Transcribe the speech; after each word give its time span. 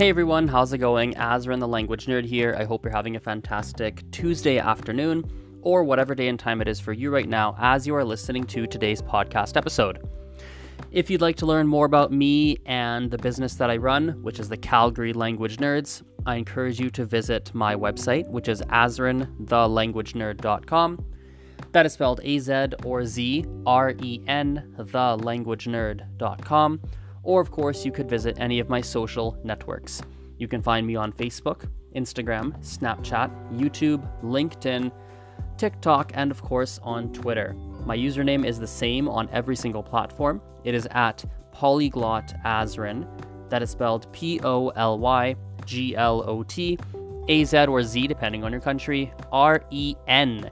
Hey 0.00 0.08
everyone, 0.08 0.48
how's 0.48 0.72
it 0.72 0.78
going? 0.78 1.12
Azren 1.16 1.60
the 1.60 1.68
Language 1.68 2.06
Nerd 2.06 2.24
here. 2.24 2.56
I 2.58 2.64
hope 2.64 2.82
you're 2.82 2.90
having 2.90 3.16
a 3.16 3.20
fantastic 3.20 4.02
Tuesday 4.10 4.58
afternoon 4.58 5.30
or 5.60 5.84
whatever 5.84 6.14
day 6.14 6.28
and 6.28 6.40
time 6.40 6.62
it 6.62 6.68
is 6.68 6.80
for 6.80 6.94
you 6.94 7.10
right 7.10 7.28
now 7.28 7.54
as 7.58 7.86
you 7.86 7.94
are 7.94 8.02
listening 8.02 8.44
to 8.44 8.66
today's 8.66 9.02
podcast 9.02 9.58
episode. 9.58 10.08
If 10.90 11.10
you'd 11.10 11.20
like 11.20 11.36
to 11.36 11.44
learn 11.44 11.66
more 11.66 11.84
about 11.84 12.12
me 12.12 12.56
and 12.64 13.10
the 13.10 13.18
business 13.18 13.56
that 13.56 13.68
I 13.68 13.76
run, 13.76 14.22
which 14.22 14.40
is 14.40 14.48
the 14.48 14.56
Calgary 14.56 15.12
Language 15.12 15.58
Nerds, 15.58 16.00
I 16.24 16.36
encourage 16.36 16.80
you 16.80 16.88
to 16.92 17.04
visit 17.04 17.54
my 17.54 17.76
website, 17.76 18.26
which 18.26 18.48
is 18.48 18.62
azrenthelanguagenerd.com. 18.62 21.04
That 21.72 21.84
is 21.84 21.92
spelled 21.92 22.22
A 22.24 22.38
Z 22.38 22.68
or 22.86 23.04
Z 23.04 23.44
R 23.66 23.92
E 24.02 24.22
N, 24.26 24.74
thelanguagenerd.com 24.78 26.80
or 27.22 27.40
of 27.40 27.50
course, 27.50 27.84
you 27.84 27.92
could 27.92 28.08
visit 28.08 28.38
any 28.38 28.60
of 28.60 28.68
my 28.68 28.80
social 28.80 29.38
networks. 29.44 30.02
You 30.38 30.48
can 30.48 30.62
find 30.62 30.86
me 30.86 30.96
on 30.96 31.12
Facebook, 31.12 31.68
Instagram, 31.94 32.58
Snapchat, 32.60 33.30
YouTube, 33.52 34.06
LinkedIn, 34.22 34.90
TikTok, 35.58 36.12
and 36.14 36.30
of 36.30 36.42
course 36.42 36.80
on 36.82 37.12
Twitter. 37.12 37.54
My 37.84 37.96
username 37.96 38.46
is 38.46 38.58
the 38.58 38.66
same 38.66 39.08
on 39.08 39.28
every 39.32 39.56
single 39.56 39.82
platform. 39.82 40.40
It 40.64 40.74
is 40.74 40.88
at 40.92 41.24
Polyglot 41.52 42.34
Azren. 42.44 43.06
That 43.50 43.62
is 43.62 43.70
spelled 43.70 44.10
P 44.12 44.40
O 44.42 44.68
L 44.70 44.98
Y 44.98 45.34
G 45.66 45.96
L 45.96 46.24
O 46.26 46.42
T 46.42 46.78
A 47.28 47.44
Z 47.44 47.66
or 47.66 47.82
Z, 47.82 48.06
depending 48.06 48.44
on 48.44 48.52
your 48.52 48.60
country, 48.60 49.12
R 49.32 49.62
E 49.70 49.94
N. 50.06 50.50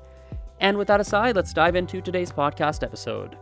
And 0.61 0.77
with 0.77 0.89
that 0.89 1.01
aside, 1.01 1.37
let's 1.37 1.53
dive 1.53 1.77
into 1.77 2.01
today's 2.01 2.33
podcast 2.33 2.83
episode. 2.83 3.39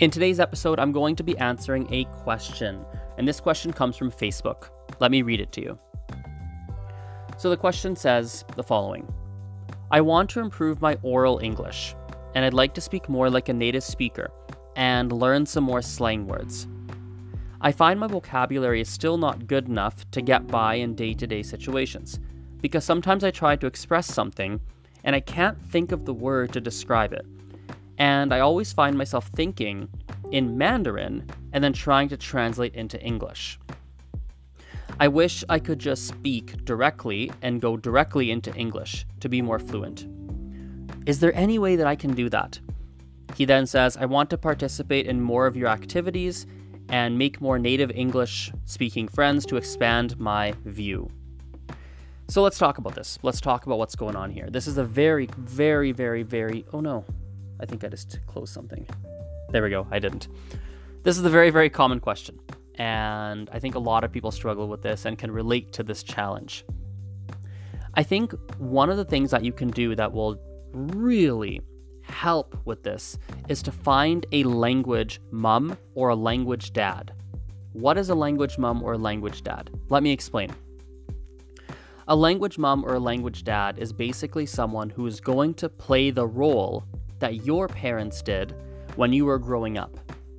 In 0.00 0.10
today's 0.10 0.40
episode, 0.40 0.80
I'm 0.80 0.92
going 0.92 1.14
to 1.16 1.22
be 1.22 1.36
answering 1.36 1.86
a 1.92 2.06
question, 2.22 2.86
and 3.18 3.28
this 3.28 3.38
question 3.38 3.70
comes 3.70 3.98
from 3.98 4.10
Facebook. 4.10 4.70
Let 4.98 5.10
me 5.10 5.20
read 5.20 5.40
it 5.40 5.52
to 5.52 5.60
you. 5.60 5.78
So 7.36 7.50
the 7.50 7.58
question 7.58 7.94
says 7.94 8.42
the 8.56 8.62
following 8.62 9.06
I 9.90 10.00
want 10.00 10.30
to 10.30 10.40
improve 10.40 10.80
my 10.80 10.96
oral 11.02 11.38
English, 11.40 11.94
and 12.34 12.46
I'd 12.46 12.54
like 12.54 12.72
to 12.74 12.80
speak 12.80 13.10
more 13.10 13.28
like 13.28 13.50
a 13.50 13.52
native 13.52 13.84
speaker 13.84 14.30
and 14.74 15.12
learn 15.12 15.44
some 15.44 15.64
more 15.64 15.82
slang 15.82 16.26
words. 16.26 16.66
I 17.60 17.70
find 17.70 18.00
my 18.00 18.06
vocabulary 18.06 18.80
is 18.80 18.88
still 18.88 19.18
not 19.18 19.46
good 19.46 19.68
enough 19.68 20.10
to 20.12 20.22
get 20.22 20.46
by 20.46 20.76
in 20.76 20.94
day 20.94 21.12
to 21.12 21.26
day 21.26 21.42
situations, 21.42 22.20
because 22.62 22.86
sometimes 22.86 23.22
I 23.22 23.32
try 23.32 23.54
to 23.54 23.66
express 23.66 24.06
something 24.06 24.62
and 25.04 25.14
I 25.14 25.20
can't 25.20 25.60
think 25.60 25.92
of 25.92 26.06
the 26.06 26.14
word 26.14 26.54
to 26.54 26.60
describe 26.62 27.12
it 27.12 27.26
and 28.00 28.32
I 28.32 28.40
always 28.40 28.72
find 28.72 28.96
myself 28.96 29.26
thinking 29.26 29.86
in 30.32 30.56
Mandarin 30.56 31.30
and 31.52 31.62
then 31.62 31.74
trying 31.74 32.08
to 32.08 32.16
translate 32.16 32.74
into 32.74 32.98
English. 33.00 33.58
I 34.98 35.06
wish 35.06 35.44
I 35.50 35.58
could 35.58 35.78
just 35.78 36.08
speak 36.08 36.64
directly 36.64 37.30
and 37.42 37.60
go 37.60 37.76
directly 37.76 38.30
into 38.30 38.54
English 38.54 39.04
to 39.20 39.28
be 39.28 39.42
more 39.42 39.58
fluent. 39.58 40.06
Is 41.04 41.20
there 41.20 41.34
any 41.34 41.58
way 41.58 41.76
that 41.76 41.86
I 41.86 41.94
can 41.94 42.14
do 42.14 42.30
that? 42.30 42.58
He 43.34 43.44
then 43.44 43.66
says, 43.66 43.98
I 43.98 44.06
want 44.06 44.30
to 44.30 44.38
participate 44.38 45.06
in 45.06 45.20
more 45.20 45.46
of 45.46 45.56
your 45.56 45.68
activities 45.68 46.46
and 46.88 47.18
make 47.18 47.40
more 47.42 47.58
native 47.58 47.90
English 47.90 48.50
speaking 48.64 49.08
friends 49.08 49.44
to 49.46 49.56
expand 49.56 50.18
my 50.18 50.54
view. 50.64 51.10
So 52.28 52.42
let's 52.42 52.58
talk 52.58 52.78
about 52.78 52.94
this. 52.94 53.18
Let's 53.22 53.42
talk 53.42 53.66
about 53.66 53.78
what's 53.78 53.94
going 53.94 54.16
on 54.16 54.30
here. 54.30 54.48
This 54.48 54.66
is 54.66 54.78
a 54.78 54.84
very, 54.84 55.28
very, 55.36 55.92
very, 55.92 56.22
very. 56.22 56.64
Oh 56.72 56.80
no, 56.80 57.04
I 57.60 57.66
think 57.66 57.84
I 57.84 57.88
just 57.88 58.18
closed 58.26 58.52
something. 58.52 58.86
There 59.50 59.62
we 59.62 59.70
go. 59.70 59.86
I 59.90 59.98
didn't. 59.98 60.28
This 61.02 61.18
is 61.18 61.24
a 61.24 61.30
very, 61.30 61.50
very 61.50 61.70
common 61.70 62.00
question. 62.00 62.40
And 62.76 63.50
I 63.52 63.58
think 63.58 63.74
a 63.74 63.78
lot 63.78 64.04
of 64.04 64.12
people 64.12 64.30
struggle 64.30 64.68
with 64.68 64.82
this 64.82 65.04
and 65.04 65.18
can 65.18 65.30
relate 65.30 65.72
to 65.74 65.82
this 65.82 66.02
challenge. 66.02 66.64
I 67.94 68.02
think 68.02 68.32
one 68.58 68.88
of 68.88 68.96
the 68.96 69.04
things 69.04 69.30
that 69.32 69.44
you 69.44 69.52
can 69.52 69.68
do 69.68 69.94
that 69.96 70.12
will 70.12 70.40
really 70.72 71.60
help 72.02 72.56
with 72.64 72.82
this 72.82 73.18
is 73.48 73.62
to 73.62 73.72
find 73.72 74.26
a 74.32 74.44
language 74.44 75.20
mum 75.30 75.76
or 75.94 76.10
a 76.10 76.14
language 76.14 76.72
dad. 76.72 77.12
What 77.72 77.98
is 77.98 78.10
a 78.10 78.14
language 78.14 78.58
mum 78.58 78.82
or 78.82 78.94
a 78.94 78.98
language 78.98 79.42
dad? 79.42 79.70
Let 79.88 80.02
me 80.02 80.12
explain. 80.12 80.50
A 82.08 82.16
language 82.16 82.58
mum 82.58 82.84
or 82.84 82.94
a 82.94 82.98
language 82.98 83.44
dad 83.44 83.78
is 83.78 83.92
basically 83.92 84.46
someone 84.46 84.90
who 84.90 85.06
is 85.06 85.20
going 85.20 85.54
to 85.54 85.68
play 85.68 86.10
the 86.10 86.26
role 86.26 86.84
that 87.20 87.46
your 87.46 87.68
parents 87.68 88.20
did 88.22 88.54
when 88.96 89.12
you 89.12 89.24
were 89.24 89.38
growing 89.38 89.78
up 89.78 89.96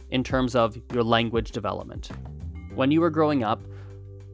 in 0.10 0.24
terms 0.24 0.56
of 0.56 0.78
your 0.94 1.04
language 1.04 1.52
development. 1.52 2.12
When 2.76 2.92
you 2.92 3.02
were 3.02 3.10
growing 3.10 3.44
up, 3.44 3.64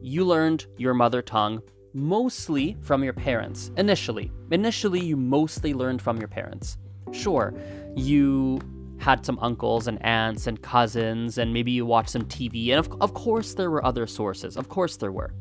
you 0.00 0.24
learned 0.24 0.66
your 0.76 0.94
mother 0.94 1.22
tongue 1.22 1.62
mostly 1.94 2.76
from 2.80 3.02
your 3.02 3.12
parents 3.12 3.70
initially. 3.76 4.30
Initially, 4.50 5.00
you 5.00 5.16
mostly 5.16 5.74
learned 5.74 6.02
from 6.02 6.18
your 6.18 6.28
parents. 6.28 6.76
Sure, 7.12 7.54
you 7.96 8.60
had 8.98 9.24
some 9.24 9.38
uncles 9.40 9.86
and 9.86 10.02
aunts 10.04 10.46
and 10.46 10.60
cousins, 10.60 11.38
and 11.38 11.52
maybe 11.52 11.70
you 11.70 11.86
watched 11.86 12.10
some 12.10 12.24
TV, 12.24 12.70
and 12.70 12.78
of, 12.78 13.00
of 13.00 13.14
course, 13.14 13.54
there 13.54 13.70
were 13.70 13.84
other 13.84 14.06
sources. 14.06 14.56
Of 14.56 14.68
course, 14.68 14.96
there 14.96 15.12
were. 15.12 15.32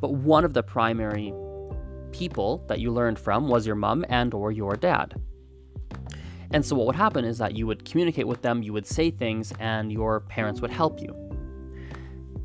But 0.00 0.14
one 0.14 0.44
of 0.44 0.54
the 0.54 0.62
primary 0.62 1.32
people 2.10 2.64
that 2.68 2.80
you 2.80 2.90
learned 2.90 3.18
from 3.18 3.48
was 3.48 3.66
your 3.66 3.76
mom 3.76 4.04
and 4.08 4.34
or 4.34 4.50
your 4.50 4.76
dad. 4.76 5.20
And 6.52 6.64
so 6.64 6.76
what 6.76 6.86
would 6.86 6.96
happen 6.96 7.24
is 7.24 7.38
that 7.38 7.56
you 7.56 7.66
would 7.66 7.84
communicate 7.84 8.26
with 8.26 8.42
them, 8.42 8.62
you 8.62 8.72
would 8.72 8.86
say 8.86 9.10
things, 9.10 9.52
and 9.58 9.90
your 9.90 10.20
parents 10.20 10.60
would 10.60 10.70
help 10.70 11.00
you. 11.00 11.14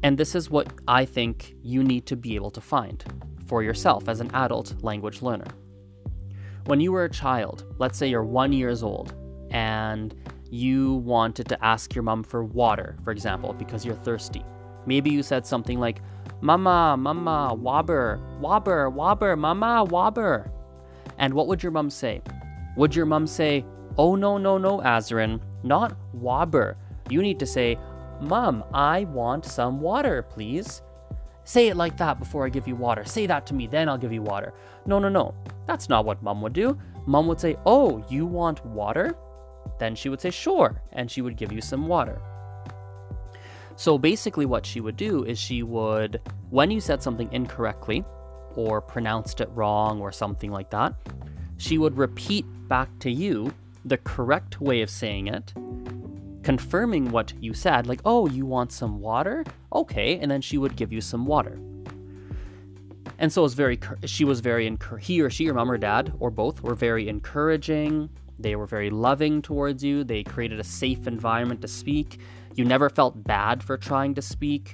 And 0.04 0.18
this 0.18 0.36
is 0.36 0.50
what 0.50 0.72
I 0.88 1.06
think 1.06 1.56
you 1.62 1.84
need 1.84 2.06
to 2.06 2.16
be 2.16 2.36
able 2.36 2.52
to 2.52 2.62
find 2.62 3.04
for 3.48 3.64
yourself 3.64 4.08
as 4.08 4.20
an 4.20 4.32
adult 4.34 4.82
language 4.84 5.22
learner. 5.22 5.48
When 6.66 6.80
you 6.80 6.92
were 6.92 7.06
a 7.06 7.10
child, 7.10 7.66
let's 7.80 7.98
say 7.98 8.08
you're 8.08 8.24
one 8.24 8.54
years 8.54 8.84
old, 8.84 9.16
and 9.52 10.16
you 10.50 10.96
wanted 10.96 11.48
to 11.50 11.66
ask 11.66 11.96
your 11.96 12.04
mom 12.04 12.24
for 12.24 12.44
water, 12.44 12.98
for 13.04 13.12
example, 13.12 13.54
because 13.54 13.86
you're 13.86 13.96
thirsty. 13.96 14.44
Maybe 14.86 15.10
you 15.10 15.24
said 15.24 15.46
something 15.46 15.80
like, 15.80 16.02
Mama, 16.42 16.96
Mama, 16.98 17.56
Wobber, 17.58 18.20
Wobber, 18.40 18.94
Wobber, 18.94 19.38
Mama, 19.38 19.86
Wobber. 19.90 20.50
And 21.18 21.34
what 21.34 21.48
would 21.48 21.64
your 21.64 21.72
mom 21.72 21.90
say? 21.90 22.22
Would 22.78 22.96
your 22.96 23.06
mom 23.06 23.28
say, 23.28 23.66
Oh, 23.98 24.16
no, 24.16 24.38
no, 24.38 24.58
no, 24.58 24.80
Azren, 24.80 25.40
not 25.64 25.98
wobber. 26.14 26.76
You 27.10 27.22
need 27.22 27.40
to 27.40 27.46
say, 27.46 27.78
Mom, 28.22 28.64
I 28.74 29.06
want 29.06 29.46
some 29.46 29.82
water, 29.82 30.24
please. 30.24 30.82
Say 31.44 31.70
it 31.70 31.78
like 31.78 31.96
that 31.98 32.20
before 32.20 32.46
I 32.46 32.50
give 32.50 32.68
you 32.68 32.76
water. 32.76 33.06
Say 33.06 33.26
that 33.28 33.46
to 33.48 33.54
me, 33.54 33.68
then 33.68 33.88
I'll 33.88 33.98
give 33.98 34.12
you 34.12 34.22
water. 34.22 34.54
No, 34.86 35.00
no, 35.00 35.08
no. 35.08 35.34
That's 35.66 35.88
not 35.88 36.04
what 36.04 36.22
mom 36.22 36.42
would 36.42 36.54
do. 36.54 36.78
Mom 37.06 37.26
would 37.28 37.40
say, 37.40 37.56
Oh, 37.66 38.04
you 38.10 38.26
want 38.26 38.66
water? 38.66 39.16
Then 39.80 39.96
she 39.96 40.10
would 40.10 40.20
say, 40.20 40.30
Sure, 40.30 40.82
and 40.92 41.10
she 41.10 41.22
would 41.22 41.38
give 41.38 41.54
you 41.54 41.62
some 41.62 41.88
water. 41.88 42.22
So 43.78 43.98
basically, 43.98 44.46
what 44.46 44.66
she 44.66 44.82
would 44.82 44.98
do 44.98 45.24
is 45.24 45.40
she 45.40 45.64
would, 45.64 46.20
when 46.50 46.70
you 46.70 46.82
said 46.82 47.02
something 47.02 47.32
incorrectly 47.32 48.04
or 48.56 48.82
pronounced 48.82 49.40
it 49.40 49.50
wrong 49.54 50.02
or 50.02 50.12
something 50.12 50.52
like 50.52 50.70
that, 50.72 50.96
she 51.58 51.78
would 51.78 51.98
repeat 51.98 52.46
back 52.68 52.90
to 53.00 53.12
you 53.12 53.54
the 53.88 53.98
correct 53.98 54.60
way 54.60 54.82
of 54.82 54.90
saying 54.90 55.28
it, 55.28 55.54
confirming 56.44 57.12
what 57.12 57.34
you 57.40 57.54
said, 57.54 57.88
like, 57.88 58.02
oh, 58.06 58.28
you 58.28 58.46
want 58.46 58.72
some 58.72 59.00
water? 59.00 59.46
Okay, 59.74 60.20
and 60.20 60.30
then 60.30 60.42
she 60.42 60.58
would 60.58 60.76
give 60.76 60.92
you 60.92 61.02
some 61.02 61.26
water. 61.26 61.60
And 63.20 63.32
so 63.32 63.42
it 63.42 63.44
was 63.44 63.54
very, 63.54 63.80
she 64.06 64.26
was 64.26 64.42
very, 64.42 64.78
he 65.00 65.22
or 65.22 65.30
she, 65.30 65.46
your 65.46 65.56
mom 65.56 65.72
or 65.72 65.78
dad, 65.78 66.14
or 66.20 66.30
both, 66.30 66.62
were 66.62 66.76
very 66.76 67.08
encouraging. 67.10 68.10
They 68.38 68.56
were 68.56 68.68
very 68.68 68.90
loving 68.90 69.42
towards 69.42 69.84
you. 69.84 70.04
They 70.04 70.24
created 70.24 70.60
a 70.60 70.64
safe 70.64 71.08
environment 71.08 71.62
to 71.62 71.68
speak. 71.68 72.20
You 72.56 72.66
never 72.66 72.90
felt 72.90 73.24
bad 73.24 73.64
for 73.64 73.78
trying 73.78 74.14
to 74.16 74.22
speak. 74.22 74.74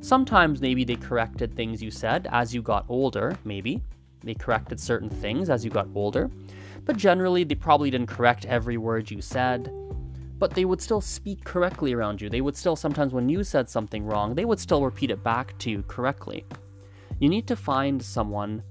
Sometimes 0.00 0.60
maybe 0.60 0.84
they 0.84 0.96
corrected 0.96 1.54
things 1.54 1.82
you 1.82 1.90
said 1.90 2.28
as 2.30 2.54
you 2.54 2.62
got 2.62 2.84
older, 2.88 3.36
maybe. 3.44 3.82
They 4.20 4.34
corrected 4.34 4.78
certain 4.78 5.10
things 5.10 5.50
as 5.50 5.64
you 5.64 5.70
got 5.70 5.88
older 5.94 6.30
but 6.84 6.96
generally 6.96 7.44
they 7.44 7.54
probably 7.54 7.90
didn't 7.90 8.08
correct 8.08 8.44
every 8.46 8.76
word 8.76 9.10
you 9.10 9.20
said. 9.20 9.72
But 10.38 10.54
they 10.54 10.64
would 10.64 10.80
still 10.80 11.00
speak 11.00 11.44
correctly 11.44 11.92
around 11.92 12.20
you. 12.20 12.28
They 12.28 12.40
would 12.40 12.56
still, 12.56 12.74
sometimes 12.74 13.12
when 13.12 13.28
you 13.28 13.44
said 13.44 13.68
something 13.68 14.04
wrong, 14.04 14.34
they 14.34 14.44
would 14.44 14.58
still 14.58 14.84
repeat 14.84 15.12
it 15.12 15.22
back 15.22 15.56
to 15.58 15.70
you 15.70 15.84
correctly. 15.86 16.44
You 17.20 17.28
need 17.28 17.46
to 17.46 17.54
find 17.54 18.02
someone 18.02 18.62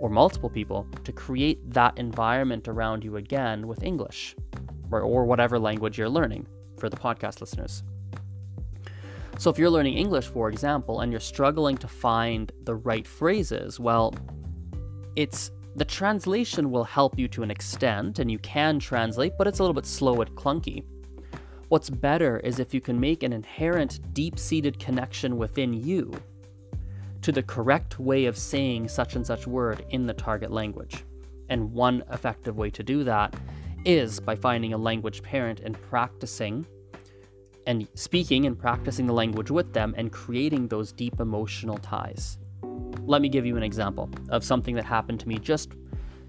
or 0.00 0.10
multiple 0.10 0.50
people 0.50 0.86
to 1.04 1.12
create 1.12 1.72
that 1.72 1.96
environment 1.98 2.68
around 2.68 3.02
you 3.02 3.16
again 3.16 3.66
with 3.66 3.82
English 3.82 4.36
or, 4.90 5.00
or 5.00 5.24
whatever 5.24 5.58
language 5.58 5.96
you're 5.96 6.08
learning 6.08 6.46
for 6.78 6.90
the 6.90 6.96
podcast 6.96 7.40
listeners. 7.40 7.82
So, 9.38 9.50
if 9.50 9.58
you're 9.58 9.70
learning 9.70 9.96
English, 9.96 10.26
for 10.26 10.48
example, 10.48 11.00
and 11.00 11.10
you're 11.10 11.20
struggling 11.20 11.76
to 11.78 11.88
find 11.88 12.52
the 12.64 12.76
right 12.76 13.06
phrases, 13.06 13.80
well, 13.80 14.14
it's 15.16 15.50
the 15.76 15.84
translation 15.84 16.70
will 16.70 16.84
help 16.84 17.18
you 17.18 17.26
to 17.28 17.42
an 17.42 17.50
extent, 17.50 18.18
and 18.18 18.30
you 18.30 18.38
can 18.38 18.78
translate, 18.78 19.32
but 19.36 19.46
it's 19.46 19.58
a 19.58 19.62
little 19.62 19.74
bit 19.74 19.86
slow 19.86 20.20
and 20.20 20.30
clunky. 20.36 20.84
What's 21.68 21.90
better 21.90 22.38
is 22.38 22.60
if 22.60 22.72
you 22.72 22.80
can 22.80 23.00
make 23.00 23.22
an 23.22 23.32
inherent, 23.32 24.14
deep 24.14 24.38
seated 24.38 24.78
connection 24.78 25.36
within 25.36 25.72
you 25.72 26.12
to 27.22 27.32
the 27.32 27.42
correct 27.42 27.98
way 27.98 28.26
of 28.26 28.36
saying 28.36 28.86
such 28.86 29.16
and 29.16 29.26
such 29.26 29.46
word 29.46 29.84
in 29.90 30.06
the 30.06 30.14
target 30.14 30.52
language. 30.52 31.04
And 31.48 31.72
one 31.72 32.04
effective 32.12 32.56
way 32.56 32.70
to 32.70 32.82
do 32.82 33.02
that 33.04 33.34
is 33.84 34.20
by 34.20 34.36
finding 34.36 34.74
a 34.74 34.78
language 34.78 35.22
parent 35.22 35.60
and 35.60 35.80
practicing 35.82 36.66
and 37.66 37.88
speaking 37.94 38.46
and 38.46 38.58
practicing 38.58 39.06
the 39.06 39.12
language 39.12 39.50
with 39.50 39.72
them 39.72 39.94
and 39.96 40.12
creating 40.12 40.68
those 40.68 40.92
deep 40.92 41.18
emotional 41.18 41.78
ties. 41.78 42.38
Let 43.06 43.22
me 43.22 43.28
give 43.28 43.44
you 43.44 43.56
an 43.56 43.62
example 43.62 44.10
of 44.30 44.44
something 44.44 44.74
that 44.76 44.84
happened 44.84 45.20
to 45.20 45.28
me 45.28 45.38
just 45.38 45.72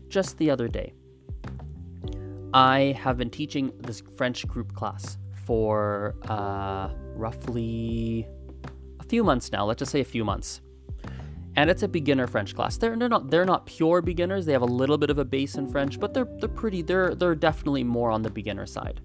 just 0.07 0.37
the 0.37 0.49
other 0.51 0.67
day. 0.67 0.93
I 2.53 2.97
have 3.01 3.17
been 3.17 3.29
teaching 3.29 3.71
this 3.79 4.01
French 4.15 4.47
group 4.47 4.73
class 4.73 5.17
for 5.45 6.15
uh, 6.29 6.89
roughly 7.15 8.27
a 8.99 9.03
few 9.03 9.23
months 9.23 9.51
now. 9.51 9.65
Let's 9.65 9.79
just 9.79 9.91
say 9.91 10.01
a 10.01 10.05
few 10.05 10.23
months, 10.23 10.61
and 11.55 11.69
it's 11.69 11.83
a 11.83 11.87
beginner 11.87 12.27
French 12.27 12.55
class. 12.55 12.77
They're, 12.77 12.95
they're 12.97 13.09
not 13.09 13.29
they're 13.29 13.45
not 13.45 13.65
pure 13.65 14.01
beginners. 14.01 14.45
They 14.45 14.53
have 14.53 14.61
a 14.61 14.65
little 14.65 14.97
bit 14.97 15.09
of 15.09 15.17
a 15.17 15.25
base 15.25 15.55
in 15.55 15.67
French, 15.67 15.99
but 15.99 16.13
they're 16.13 16.27
they're 16.39 16.49
pretty 16.49 16.81
they're 16.81 17.15
they're 17.15 17.35
definitely 17.35 17.83
more 17.83 18.11
on 18.11 18.21
the 18.21 18.29
beginner 18.29 18.65
side. 18.65 19.01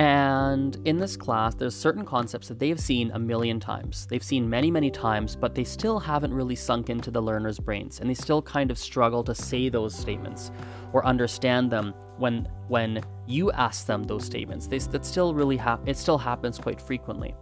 And 0.00 0.78
in 0.86 0.96
this 0.96 1.14
class, 1.14 1.54
there's 1.54 1.74
certain 1.74 2.06
concepts 2.06 2.48
that 2.48 2.58
they 2.58 2.70
have 2.70 2.80
seen 2.80 3.10
a 3.10 3.18
million 3.18 3.60
times. 3.60 4.06
They've 4.06 4.22
seen 4.22 4.48
many, 4.48 4.70
many 4.70 4.90
times, 4.90 5.36
but 5.36 5.54
they 5.54 5.62
still 5.62 5.98
haven't 6.00 6.32
really 6.32 6.54
sunk 6.54 6.88
into 6.88 7.10
the 7.10 7.20
learner's 7.20 7.58
brains, 7.58 8.00
and 8.00 8.08
they 8.08 8.14
still 8.14 8.40
kind 8.40 8.70
of 8.70 8.78
struggle 8.78 9.22
to 9.22 9.34
say 9.34 9.68
those 9.68 9.94
statements 9.94 10.52
or 10.94 11.04
understand 11.04 11.70
them 11.70 11.92
when 12.16 12.48
when 12.68 13.02
you 13.26 13.52
ask 13.52 13.84
them 13.84 14.04
those 14.04 14.24
statements. 14.24 14.66
They, 14.66 14.78
that 14.78 15.04
still 15.04 15.34
really 15.34 15.58
hap- 15.58 15.86
it 15.86 15.98
still 15.98 16.16
happens 16.16 16.56
quite 16.56 16.80
frequently. 16.80 17.34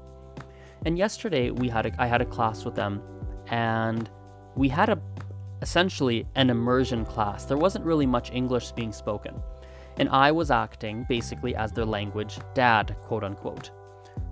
And 0.84 0.98
yesterday 0.98 1.52
we 1.52 1.68
had 1.68 1.86
a, 1.86 2.02
I 2.02 2.08
had 2.08 2.22
a 2.22 2.26
class 2.26 2.64
with 2.64 2.74
them, 2.74 3.00
and 3.46 4.10
we 4.56 4.68
had 4.68 4.88
a 4.88 5.00
essentially 5.62 6.26
an 6.34 6.50
immersion 6.50 7.04
class. 7.04 7.44
There 7.44 7.56
wasn't 7.56 7.84
really 7.84 8.06
much 8.06 8.32
English 8.32 8.72
being 8.72 8.92
spoken 8.92 9.40
and 9.98 10.08
I 10.10 10.32
was 10.32 10.50
acting 10.50 11.04
basically 11.08 11.54
as 11.56 11.72
their 11.72 11.84
language 11.84 12.38
dad, 12.54 12.96
quote 13.02 13.24
unquote. 13.24 13.70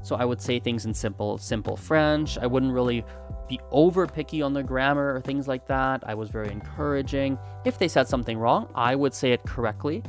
So 0.03 0.15
I 0.15 0.25
would 0.25 0.41
say 0.41 0.61
things 0.61 0.87
in 0.87 0.95
simple, 0.95 1.37
simple 1.37 1.77
French. 1.77 2.39
I 2.39 2.47
wouldn't 2.47 2.73
really 2.73 3.05
be 3.49 3.61
over 3.73 4.07
picky 4.07 4.41
on 4.41 4.53
their 4.53 4.63
grammar 4.63 5.15
or 5.15 5.21
things 5.21 5.49
like 5.49 5.67
that. 5.67 6.05
I 6.07 6.15
was 6.15 6.31
very 6.31 6.51
encouraging. 6.51 7.39
If 7.65 7.79
they 7.79 7.89
said 7.89 8.07
something 8.07 8.39
wrong, 8.39 8.69
I 8.75 8.95
would 8.95 9.13
say 9.13 9.33
it 9.33 9.43
correctly, 9.45 10.05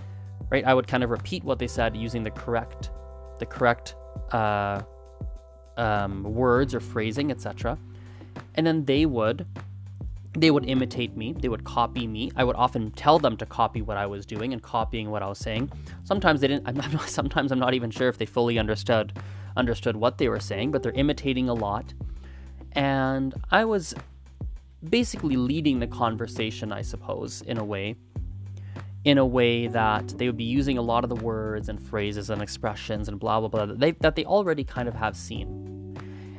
right? 0.52 0.64
I 0.66 0.76
would 0.76 0.88
kind 0.88 1.04
of 1.04 1.10
repeat 1.10 1.44
what 1.44 1.58
they 1.58 1.68
said 1.68 1.96
using 1.96 2.22
the 2.22 2.32
correct, 2.32 2.92
the 3.40 3.48
correct 3.48 3.96
uh, 4.32 4.82
um, 5.78 6.24
words 6.24 6.76
or 6.76 6.80
phrasing, 6.80 7.32
etc. 7.32 7.78
And 8.54 8.68
then 8.68 8.86
they 8.86 9.08
would 9.08 9.48
they 10.34 10.52
would 10.52 10.66
imitate 10.66 11.16
me 11.16 11.34
they 11.34 11.50
would 11.50 11.64
copy 11.64 12.08
me. 12.08 12.32
I 12.36 12.44
would 12.44 12.56
often 12.56 12.92
tell 12.92 13.20
them 13.20 13.38
to 13.38 13.46
copy 13.46 13.82
what 13.82 13.98
i 13.98 14.06
was 14.06 14.26
doing 14.26 14.54
and 14.54 14.62
copying 14.62 15.10
what 15.10 15.24
i 15.24 15.28
was 15.28 15.40
saying. 15.40 15.72
Sometimes 16.04 16.42
they 16.42 16.48
didn't 16.48 16.68
I'm 16.68 16.76
not, 16.76 17.10
sometimes 17.10 17.52
i'm 17.52 17.60
not 17.60 17.74
even 17.74 17.92
sure 17.92 18.10
if 18.10 18.18
they 18.18 18.26
fully 18.26 18.60
understood 18.60 19.18
understood 19.56 19.96
what 19.96 20.18
they 20.18 20.30
were 20.30 20.40
saying 20.40 20.72
but 20.72 20.84
they're 20.84 20.92
imitating 20.94 21.50
a 21.50 21.54
lot. 21.54 21.94
And 22.74 23.34
i 23.52 23.66
was 23.66 23.96
basically 24.88 25.36
leading 25.36 25.80
the 25.80 25.88
conversation 25.88 26.72
i 26.72 26.82
suppose 26.82 27.42
in 27.42 27.58
a 27.58 27.64
way 27.64 27.96
in 29.04 29.18
a 29.18 29.26
way 29.26 29.68
that 29.68 30.08
they 30.18 30.28
would 30.28 30.38
be 30.38 30.44
using 30.44 30.78
a 30.78 30.82
lot 30.82 31.04
of 31.04 31.10
the 31.10 31.16
words 31.16 31.70
and 31.70 31.82
phrases 31.82 32.30
and 32.30 32.42
expressions 32.42 33.08
and 33.08 33.20
blah 33.20 33.40
blah 33.40 33.50
blah 33.50 33.66
that 33.66 33.80
they, 33.80 33.92
that 33.92 34.16
they 34.16 34.26
already 34.26 34.64
kind 34.64 34.88
of 34.88 34.94
have 34.94 35.16
seen 35.16 35.77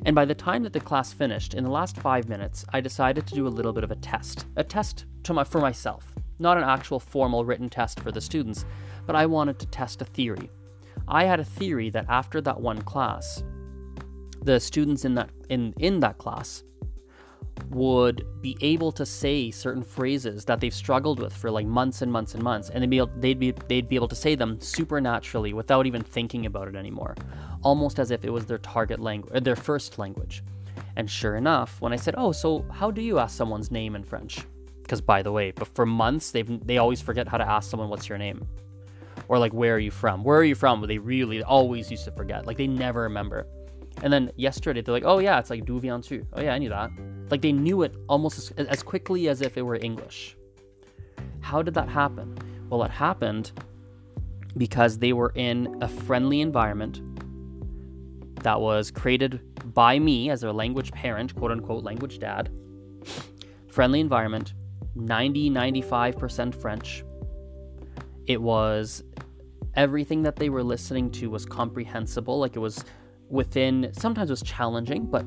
and 0.08 0.14
by 0.14 0.25
the 0.25 0.34
time 0.34 0.62
that 0.62 0.72
the 0.72 0.81
class 0.81 1.12
finished, 1.12 1.52
in 1.52 1.64
the 1.64 1.70
last 1.70 1.99
five 1.99 2.31
minutes, 2.31 2.64
I 2.72 2.81
decided 2.81 3.26
to 3.26 3.34
do 3.34 3.46
a 3.46 3.49
little 3.49 3.75
bit 3.75 3.84
of 3.84 3.90
a 3.90 3.96
test. 3.96 4.46
A 4.56 4.64
test 4.64 5.05
my, 5.28 5.44
for 5.44 5.60
myself. 5.60 6.14
Not 6.38 6.56
an 6.56 6.64
actual 6.64 6.99
formal 6.99 7.44
written 7.44 7.69
test 7.69 8.00
for 8.00 8.10
the 8.10 8.22
students, 8.22 8.64
but 9.06 9.14
I 9.14 9.26
wanted 9.26 9.58
to 9.58 9.66
test 9.66 10.00
a 10.00 10.06
theory. 10.06 10.49
I 11.08 11.25
had 11.25 11.40
a 11.40 11.44
theory 11.44 11.90
that 11.90 12.06
after 12.08 12.40
that 12.40 12.58
one 12.58 12.81
class, 12.81 13.44
the 14.40 14.58
students 14.58 15.05
in 15.05 15.14
that 15.16 15.28
in, 15.50 15.75
in 15.78 16.00
that 16.00 16.16
class 16.16 16.64
would 17.70 18.26
be 18.41 18.56
able 18.61 18.93
to 18.93 19.05
say 19.05 19.50
certain 19.50 19.82
phrases 19.82 20.44
that 20.44 20.61
they've 20.61 20.75
struggled 20.75 21.20
with 21.20 21.32
for 21.32 21.50
like 21.50 21.67
months 21.67 22.03
and 22.03 22.11
months 22.11 22.35
and 22.35 22.43
months, 22.43 22.70
and 22.70 22.82
they'd 22.82 22.91
be 22.91 22.99
able, 22.99 23.11
they'd 23.17 23.38
be 23.38 23.50
they'd 23.69 23.88
be 23.88 23.97
able 23.97 24.09
to 24.09 24.17
say 24.17 24.35
them 24.35 24.61
supernaturally 24.61 25.53
without 25.53 25.87
even 25.87 26.03
thinking 26.03 26.47
about 26.47 26.69
it 26.69 26.76
anymore, 26.76 27.15
almost 27.62 27.99
as 27.99 28.11
if 28.11 28.25
it 28.25 28.31
was 28.31 28.47
their 28.47 28.59
target 28.59 29.00
language, 29.00 29.32
uh, 29.35 29.41
their 29.41 29.56
first 29.56 29.99
language. 29.99 30.43
And 30.97 31.11
sure 31.11 31.37
enough, 31.37 31.81
when 31.81 31.93
I 31.93 31.97
said, 31.97 32.15
"Oh, 32.17 32.32
so 32.32 32.65
how 32.70 32.91
do 32.91 33.03
you 33.03 33.19
ask 33.19 33.37
someone's 33.37 33.70
name 33.70 33.94
in 33.94 34.03
French?" 34.03 34.38
Because 34.82 35.00
by 35.00 35.23
the 35.23 35.32
way, 35.32 35.50
but 35.50 35.69
for 35.69 35.85
months 35.85 36.31
they've 36.31 36.67
they 36.67 36.79
always 36.79 37.00
forget 37.00 37.29
how 37.29 37.38
to 37.38 37.49
ask 37.49 37.70
someone 37.70 37.88
what's 37.88 38.09
your 38.09 38.19
name, 38.19 38.47
or 39.29 39.38
like 39.38 39.53
where 39.53 39.75
are 39.75 39.79
you 39.79 39.91
from? 39.91 40.25
Where 40.25 40.38
are 40.38 40.44
you 40.44 40.55
from? 40.55 40.81
They 40.87 40.99
really 40.99 41.43
always 41.43 41.91
used 41.91 42.05
to 42.05 42.12
forget. 42.12 42.47
Like 42.47 42.56
they 42.56 42.67
never 42.67 43.03
remember. 43.03 43.47
And 44.03 44.12
then 44.12 44.31
yesterday 44.37 44.81
they're 44.81 44.94
like, 44.94 45.05
"Oh 45.05 45.19
yeah, 45.19 45.38
it's 45.38 45.50
like 45.50 45.65
d'où 45.65 45.81
viens-tu?" 45.81 46.25
Oh 46.32 46.41
yeah, 46.41 46.55
I 46.55 46.59
knew 46.59 46.70
that. 46.70 46.91
Like 47.30 47.42
they 47.42 47.52
knew 47.52 47.82
it 47.82 47.94
almost 48.08 48.52
as, 48.56 48.66
as 48.66 48.82
quickly 48.82 49.28
as 49.28 49.40
if 49.40 49.56
it 49.56 49.62
were 49.62 49.76
English. 49.76 50.36
How 51.40 51.62
did 51.62 51.75
that 51.75 51.88
happen? 51.88 52.36
Well, 52.69 52.82
it 52.84 52.90
happened 52.90 53.52
because 54.56 54.98
they 54.98 55.12
were 55.12 55.32
in 55.34 55.78
a 55.80 55.88
friendly 55.88 56.40
environment 56.40 57.00
that 58.42 58.60
was 58.60 58.90
created 58.90 59.40
by 59.75 59.98
me 59.98 60.30
as 60.30 60.40
their 60.40 60.52
language 60.52 60.92
parent, 60.92 61.34
quote 61.34 61.50
unquote, 61.50 61.84
language 61.84 62.19
dad. 62.19 62.50
Friendly 63.69 64.00
environment, 64.00 64.54
90 64.94 65.50
95% 65.50 66.54
French. 66.54 67.04
It 68.26 68.40
was 68.40 69.02
everything 69.74 70.22
that 70.22 70.36
they 70.36 70.48
were 70.48 70.62
listening 70.62 71.10
to 71.12 71.31
was 71.31 71.46
comprehensible, 71.46 72.38
like 72.38 72.56
it 72.56 72.58
was 72.58 72.84
within, 73.28 73.90
sometimes 73.92 74.30
was 74.30 74.42
challenging, 74.42 75.06
but 75.06 75.25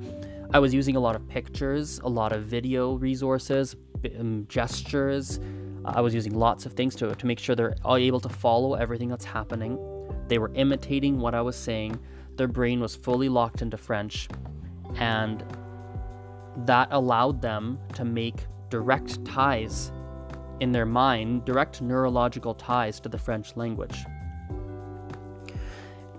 I 0.54 0.60
was 0.60 0.74
using 0.74 0.96
a 0.96 1.00
lot 1.00 1.16
of 1.16 1.28
pictures, 1.28 2.00
a 2.04 2.10
lot 2.10 2.34
of 2.34 2.44
video 2.44 2.96
resources, 2.96 3.76
um, 4.20 4.46
gestures. 4.50 5.40
I 5.86 6.02
was 6.02 6.14
using 6.14 6.34
lots 6.34 6.66
of 6.66 6.74
things 6.74 6.96
to, 6.96 7.16
to 7.16 7.26
make 7.26 7.40
sure 7.40 7.56
they're 7.56 7.76
able 7.86 8.20
to 8.20 8.30
follow 8.30 8.74
everything 8.74 9.10
that's 9.10 9.26
happening. 9.26 9.80
They 10.28 10.38
were 10.38 10.52
imitating 10.54 11.20
what 11.20 11.34
I 11.34 11.42
was 11.42 11.56
saying. 11.56 12.00
Their 12.36 12.48
brain 12.48 12.80
was 12.80 12.96
fully 12.96 13.30
locked 13.30 13.62
into 13.62 13.78
French. 13.78 14.28
And 14.96 15.44
that 16.66 16.90
allowed 16.92 17.42
them 17.42 17.80
to 17.94 18.04
make 18.04 18.46
direct 18.70 19.24
ties 19.26 19.92
in 20.60 20.72
their 20.72 20.86
mind, 20.86 21.46
direct 21.46 21.82
neurological 21.82 22.54
ties 22.54 23.00
to 23.00 23.10
the 23.10 23.18
French 23.18 23.56
language. 23.56 24.06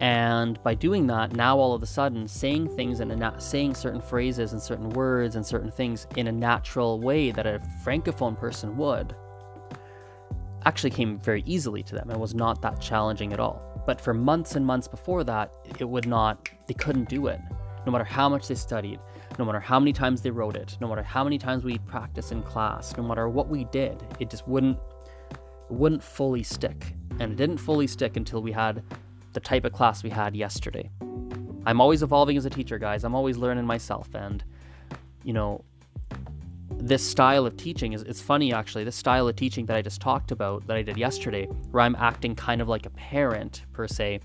And 0.03 0.61
by 0.65 0.75
doing 0.75 1.07
that, 1.07 1.37
now 1.37 1.57
all 1.57 1.75
of 1.75 1.83
a 1.85 1.87
sudden, 1.87 2.27
saying 2.27 2.75
things 2.75 2.99
in 2.99 3.13
a 3.13 3.17
na- 3.17 3.39
saying 3.39 3.77
certain 3.77 4.01
phrases 4.01 4.53
and 4.53 4.61
certain 4.61 4.91
words 4.91 5.37
and 5.37 5.47
certain 5.47 5.71
things 5.71 6.09
in 6.17 6.27
a 6.27 6.33
natural 6.33 6.99
way 6.99 7.31
that 7.31 7.47
a 7.47 7.63
francophone 7.85 8.37
person 8.37 8.77
would 8.77 9.15
actually 10.65 10.91
came 10.91 11.21
very 11.21 11.45
easily 11.47 11.85
to 11.85 11.95
them 11.95 12.11
and 12.11 12.21
was 12.21 12.35
not 12.35 12.61
that 12.63 12.81
challenging 12.81 13.33
at 13.33 13.39
all. 13.39 13.63
But 13.87 14.01
for 14.01 14.13
months 14.13 14.57
and 14.57 14.67
months 14.67 14.89
before 14.89 15.23
that, 15.23 15.55
it 15.79 15.89
would 15.89 16.09
not, 16.09 16.49
they 16.67 16.75
couldn't 16.75 17.09
do 17.09 17.29
it. 17.29 17.41
No 17.87 17.93
matter 17.93 18.05
how 18.05 18.29
much 18.29 18.49
they 18.49 18.57
studied, 18.57 18.99
no 19.39 19.45
matter 19.45 19.61
how 19.61 19.79
many 19.79 19.93
times 19.93 20.21
they 20.21 20.33
wrote 20.33 20.57
it, 20.57 20.77
no 20.81 20.89
matter 20.89 21.05
how 21.05 21.23
many 21.23 21.39
times 21.39 21.63
we 21.63 21.79
practiced 21.79 22.33
in 22.33 22.43
class, 22.43 22.97
no 22.97 23.05
matter 23.05 23.29
what 23.29 23.49
we 23.49 23.67
did, 23.67 24.03
it 24.19 24.31
just 24.31 24.49
wouldn't, 24.49 24.79
it 25.31 25.39
wouldn't 25.71 26.03
fully 26.03 26.43
stick. 26.43 26.97
And 27.21 27.31
it 27.31 27.37
didn't 27.37 27.59
fully 27.59 27.87
stick 27.87 28.17
until 28.17 28.43
we 28.43 28.51
had 28.51 28.83
the 29.33 29.41
type 29.41 29.65
of 29.65 29.73
class 29.73 30.03
we 30.03 30.11
had 30.11 30.37
yesterday. 30.37 30.91
I'm 31.65 31.81
always 31.81 32.03
evolving 32.03 32.37
as 32.37 32.45
a 32.45 32.51
teacher, 32.51 32.79
guys. 32.79 33.05
I'm 33.05 33.15
always 33.15 33.37
learning 33.37 33.67
myself. 33.67 34.09
And, 34.15 34.43
you 35.23 35.33
know, 35.33 35.65
this 36.79 37.07
style 37.09 37.47
of 37.47 37.57
teaching 37.57 37.93
is 37.93 38.03
it's 38.03 38.21
funny 38.21 38.53
actually 38.53 38.83
this 38.83 38.97
style 38.97 39.29
of 39.29 39.37
teaching 39.37 39.67
that 39.67 39.77
i 39.77 39.83
just 39.83 40.01
talked 40.01 40.33
about 40.33 40.67
that 40.67 40.77
i 40.77 40.83
did 40.83 40.97
yesterday 40.97 41.47
where 41.71 41.83
i'm 41.83 41.95
acting 41.97 42.35
kind 42.35 42.61
of 42.61 42.69
like 42.69 42.87
a 42.87 42.91
parent 42.91 43.65
per 43.73 43.87
se 43.87 44.19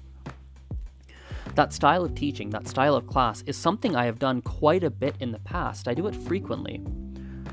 that 1.54 1.72
style 1.72 2.04
of 2.04 2.16
teaching 2.16 2.50
that 2.50 2.68
style 2.68 2.96
of 2.96 3.06
class 3.06 3.44
is 3.44 3.56
something 3.56 3.96
i 3.96 4.06
have 4.06 4.18
done 4.18 4.42
quite 4.42 4.84
a 4.84 4.90
bit 4.90 5.16
in 5.20 5.32
the 5.32 5.40
past 5.40 5.88
i 5.88 5.94
do 5.94 6.08
it 6.08 6.16
frequently 6.16 6.78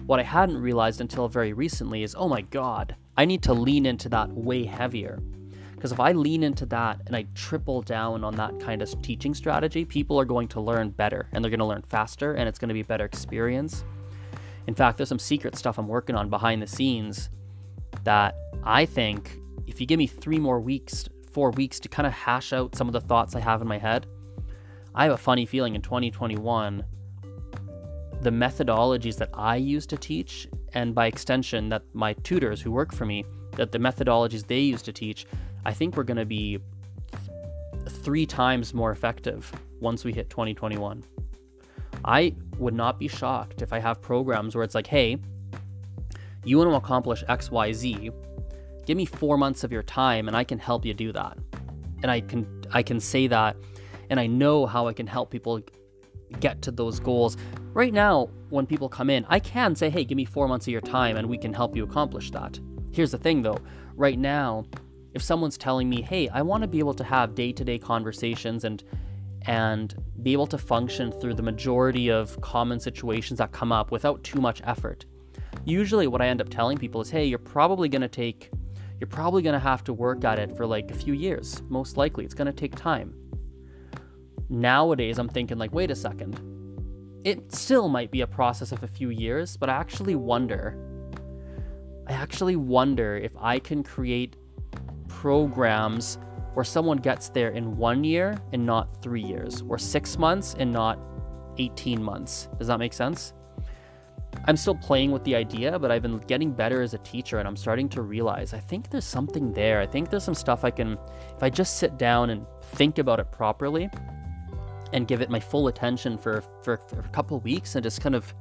what 0.07 0.19
i 0.19 0.23
hadn't 0.23 0.57
realized 0.57 1.03
until 1.03 1.29
very 1.29 1.53
recently 1.53 2.03
is 2.03 2.15
oh 2.19 2.29
my 2.29 2.41
god 2.41 2.97
i 3.19 3.27
need 3.27 3.43
to 3.43 3.53
lean 3.53 3.85
into 3.85 4.09
that 4.09 4.31
way 4.33 4.65
heavier 4.65 5.21
because 5.85 5.93
if 5.93 6.01
I 6.01 6.13
lean 6.13 6.43
into 6.43 6.65
that 6.65 7.03
and 7.07 7.15
I 7.15 7.27
triple 7.35 7.83
down 7.83 8.25
on 8.25 8.35
that 8.37 8.59
kind 8.59 8.81
of 8.81 9.03
teaching 9.03 9.35
strategy, 9.35 9.85
people 9.85 10.19
are 10.19 10.25
going 10.25 10.49
to 10.49 10.61
learn 10.63 10.89
better 10.89 11.29
and 11.31 11.45
they're 11.45 11.51
going 11.51 11.59
to 11.59 11.67
learn 11.67 11.83
faster 11.83 12.33
and 12.33 12.49
it's 12.49 12.59
going 12.59 12.71
to 12.71 12.75
be 12.75 12.81
a 12.81 12.85
better 12.87 13.05
experience. 13.05 13.85
In 14.67 14.75
fact, 14.75 14.97
there's 14.97 15.11
some 15.11 15.19
secret 15.19 15.57
stuff 15.57 15.77
I'm 15.77 15.87
working 15.87 16.17
on 16.17 16.31
behind 16.31 16.63
the 16.63 16.67
scenes 16.67 17.29
that 18.05 18.35
I 18.63 18.87
think 18.87 19.39
if 19.67 19.79
you 19.79 19.87
give 19.87 19.99
me 19.99 20.07
three 20.07 20.39
more 20.39 20.59
weeks, 20.59 21.07
four 21.31 21.51
weeks 21.51 21.79
to 21.81 21.91
kind 21.91 22.07
of 22.07 22.15
hash 22.15 22.55
out 22.55 22.75
some 22.75 22.87
of 22.87 22.95
the 22.95 23.03
thoughts 23.03 23.37
I 23.37 23.41
have 23.41 23.61
in 23.61 23.69
my 23.69 23.77
head, 23.77 24.07
I 24.95 25.05
have 25.05 25.13
a 25.13 25.19
funny 25.19 25.45
feeling 25.45 25.75
in 25.75 25.83
2021 25.83 26.83
the 28.23 28.31
methodologies 28.31 29.19
that 29.19 29.29
I 29.35 29.57
use 29.57 29.85
to 29.89 29.99
teach, 29.99 30.49
and 30.73 30.95
by 30.95 31.09
extension, 31.09 31.69
that 31.69 31.83
my 31.93 32.15
tutors 32.15 32.63
who 32.63 32.73
work 32.73 32.95
for 32.95 33.05
me, 33.05 33.27
that 33.57 33.71
the 33.71 33.79
methodologies 33.79 34.47
they 34.47 34.61
use 34.61 34.81
to 34.81 34.95
teach, 34.95 35.27
I 35.67 35.73
think 35.73 35.97
we're 35.97 36.05
going 36.05 36.19
to 36.19 36.27
be 36.27 36.59
three 37.89 38.27
times 38.27 38.75
more 38.75 38.91
effective 38.91 39.53
once 39.81 40.05
we 40.05 40.13
hit 40.13 40.31
2021. 40.31 41.05
I 42.05 42.35
would 42.59 42.75
not 42.75 42.99
be 42.99 43.09
shocked 43.09 43.63
if 43.63 43.73
I 43.73 43.79
have 43.79 44.03
programs 44.03 44.55
where 44.55 44.65
it's 44.65 44.75
like, 44.75 44.87
hey, 44.87 45.19
you 46.45 46.59
want 46.59 46.71
to 46.71 46.77
accomplish 46.77 47.25
XYZ, 47.25 48.13
give 48.87 48.97
me 48.97 49.07
four 49.07 49.39
months 49.39 49.65
of 49.65 49.73
your 49.73 49.83
time 49.83 50.29
and 50.29 50.37
I 50.37 50.45
can 50.45 50.59
help 50.59 50.85
you 50.85 50.93
do 50.93 51.13
that. 51.13 51.39
And 52.03 52.11
I 52.11 52.21
can 52.21 52.47
I 52.71 52.83
can 52.83 53.01
say 53.01 53.27
that 53.29 53.57
and 54.11 54.21
I 54.21 54.27
know 54.27 54.67
how 54.67 54.87
I 54.87 54.93
can 54.93 55.07
help 55.07 55.31
people 55.31 55.61
get 56.41 56.61
to 56.63 56.71
those 56.71 57.01
goals. 57.01 57.37
Right 57.73 57.93
now, 57.93 58.29
when 58.51 58.67
people 58.67 58.89
come 58.89 59.09
in, 59.09 59.25
I 59.29 59.41
can 59.41 59.75
say, 59.75 59.89
hey, 59.89 60.05
give 60.05 60.17
me 60.17 60.25
four 60.25 60.47
months 60.47 60.67
of 60.67 60.73
your 60.73 60.83
time 60.83 61.17
and 61.17 61.29
we 61.29 61.39
can 61.39 61.55
help 61.55 61.75
you 61.75 61.85
accomplish 61.85 62.31
that. 62.33 62.59
Here's 62.93 63.13
the 63.13 63.19
thing 63.19 63.43
though, 63.43 63.59
right 63.97 64.19
now, 64.19 64.65
if 65.15 65.23
someone's 65.23 65.57
telling 65.57 65.89
me, 65.89 66.03
hey, 66.03 66.29
I 66.29 66.43
want 66.43 66.63
to 66.63 66.69
be 66.69 66.81
able 66.81 66.95
to 66.95 67.05
have 67.05 67.35
day-to-day 67.35 67.79
conversations 67.79 68.65
and 68.65 68.83
and 69.47 69.95
be 70.23 70.33
able 70.33 70.47
to 70.47 70.57
function 70.57 71.13
through 71.13 71.35
the 71.35 71.43
majority 71.43 72.11
of 72.11 72.41
common 72.41 72.81
situations 72.81 73.39
that 73.39 73.53
come 73.53 73.73
up 73.73 73.91
without 73.91 74.23
too 74.25 74.41
much 74.41 74.63
effort. 74.65 75.05
Usually 75.67 76.07
what 76.07 76.23
I 76.23 76.29
end 76.29 76.41
up 76.41 76.49
telling 76.49 76.79
people 76.79 77.03
is, 77.03 77.11
hey, 77.11 77.27
you're 77.27 77.39
probably 77.39 77.89
going 77.89 78.03
to 78.03 78.09
take 78.09 78.51
you're 79.01 79.09
probably 79.09 79.43
going 79.43 79.55
to 79.55 79.59
have 79.59 79.85
to 79.85 79.93
work 79.93 80.25
at 80.25 80.39
it 80.39 80.57
for 80.57 80.67
like 80.67 80.91
a 80.91 80.95
few 80.95 81.13
years. 81.15 81.63
Most 81.69 81.97
likely, 81.97 82.25
it's 82.25 82.35
going 82.35 82.47
to 82.47 82.53
take 82.53 82.75
time. 82.75 83.13
Nowadays, 84.49 85.19
I'm 85.19 85.29
thinking 85.29 85.59
like, 85.59 85.75
wait 85.75 85.91
a 85.91 85.97
second. 85.97 86.41
It 87.25 87.53
still 87.53 87.89
might 87.89 88.11
be 88.11 88.21
a 88.21 88.27
process 88.27 88.73
of 88.73 88.83
a 88.83 88.87
few 88.87 89.11
years, 89.11 89.57
but 89.57 89.69
I 89.69 89.75
actually 89.75 90.15
wonder 90.15 90.79
I 92.07 92.13
actually 92.13 92.57
wonder 92.57 93.17
if 93.17 93.33
I 93.41 93.59
can 93.59 93.83
create 93.83 94.37
programs 95.25 96.19
where 96.53 96.65
someone 96.65 96.99
gets 96.99 97.31
there 97.31 97.49
in 97.49 97.79
one 97.79 98.05
year 98.05 98.37
and 98.53 98.67
not 98.67 99.01
three 99.01 99.23
years, 99.23 99.63
or 99.71 99.79
six 99.79 100.19
months 100.19 100.55
and 100.59 100.71
not 100.71 100.99
18 101.57 102.03
months. 102.03 102.51
Does 102.59 102.67
that 102.67 102.79
make 102.79 102.93
sense? 102.93 103.33
I'm 104.45 104.59
still 104.59 104.75
playing 104.75 105.13
with 105.13 105.25
the 105.25 105.35
idea, 105.35 105.79
but 105.79 105.91
I've 105.91 106.03
been 106.03 106.19
getting 106.19 106.53
better 106.53 106.83
as 106.83 106.93
a 106.93 106.99
teacher 106.99 107.39
and 107.39 107.49
I'm 107.49 107.57
starting 107.57 107.89
to 107.91 108.03
realize 108.03 108.53
I 108.53 108.59
think 108.59 108.91
there's 108.91 109.07
something 109.07 109.51
there. 109.55 109.81
I 109.81 109.87
think 109.87 110.11
there's 110.11 110.25
some 110.25 110.35
stuff 110.35 110.63
I 110.63 110.71
can, 110.71 110.99
if 111.35 111.43
I 111.43 111.49
just 111.49 111.79
sit 111.79 111.97
down 111.97 112.29
and 112.29 112.45
think 112.61 112.99
about 112.99 113.19
it 113.19 113.33
properly 113.33 113.89
and 114.93 115.09
give 115.09 115.23
it 115.23 115.31
my 115.31 115.41
full 115.41 115.69
attention 115.69 116.19
for, 116.19 116.45
for, 116.63 116.77
for 116.77 117.01
a 117.01 117.09
couple 117.09 117.41
weeks 117.41 117.77
and 117.77 117.83
just 117.83 118.03
kind 118.03 118.15
of 118.15 118.35